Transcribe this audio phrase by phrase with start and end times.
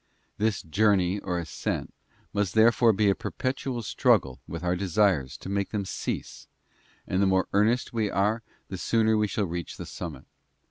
[0.39, 1.93] This journey or ascent
[2.33, 6.47] must therefore be a perpetual struggle_ with our desires to make them cease,
[7.05, 10.25] and the more earnest we are the sooner shall we reach the summit.